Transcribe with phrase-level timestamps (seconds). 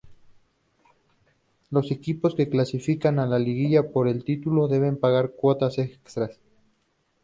[1.69, 6.39] Los equipos que clasifican a Liguilla por el título deben pagar cuotas extras.